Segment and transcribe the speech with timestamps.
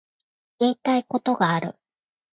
[0.57, 1.75] 言いたいことがある